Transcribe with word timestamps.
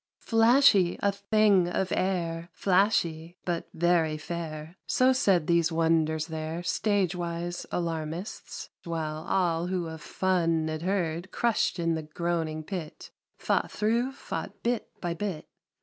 "Flashy! 0.17 0.97
a 1.03 1.11
thing 1.11 1.67
of 1.67 1.91
air! 1.95 2.49
Flashy! 2.53 3.37
but 3.45 3.67
very 3.71 4.17
fair!" 4.17 4.75
So 4.87 5.13
said 5.13 5.45
these 5.45 5.71
wonders 5.71 6.25
there, 6.25 6.63
Stage 6.63 7.13
wise 7.15 7.67
alarmists! 7.71 8.71
while 8.83 9.23
All 9.27 9.67
who 9.67 9.85
of 9.87 10.01
fun'd 10.01 10.81
heard, 10.81 11.29
Crushed 11.29 11.77
in 11.77 11.93
the 11.93 12.01
groaning 12.01 12.63
pit. 12.63 13.11
Fought 13.37 13.69
thro', 13.71 14.11
fought 14.11 14.63
bit 14.63 14.89
by 15.01 15.13
bit 15.13 15.47